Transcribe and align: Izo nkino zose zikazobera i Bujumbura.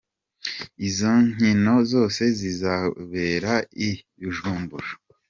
Izo 0.87 1.11
nkino 1.31 1.75
zose 1.91 2.21
zikazobera 2.39 3.53
i 3.87 3.89
Bujumbura. 4.21 4.89